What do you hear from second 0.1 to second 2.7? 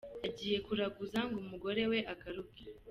Yagiye kuraguza ngo umugore we agaruke.